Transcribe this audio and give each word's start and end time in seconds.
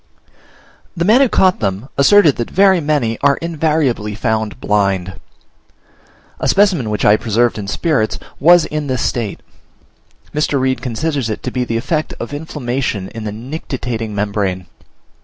The 0.97 1.05
man 1.05 1.21
who 1.21 1.29
caught 1.29 1.59
them 1.59 1.87
asserted 1.95 2.37
that 2.37 2.49
very 2.49 2.79
many 2.81 3.19
are 3.21 3.37
invariably 3.37 4.15
found 4.15 4.59
blind. 4.59 5.19
A 6.39 6.47
specimen 6.47 6.89
which 6.89 7.05
I 7.05 7.15
preserved 7.17 7.59
in 7.59 7.67
spirits 7.67 8.17
was 8.39 8.65
in 8.65 8.87
this 8.87 9.03
state; 9.03 9.41
Mr. 10.33 10.59
Reid 10.59 10.81
considers 10.81 11.29
it 11.29 11.43
to 11.43 11.51
be 11.51 11.63
the 11.65 11.77
effect 11.77 12.15
of 12.19 12.33
inflammation 12.33 13.09
in 13.09 13.25
the 13.25 13.31
nictitating 13.31 14.15
membrane. 14.15 14.65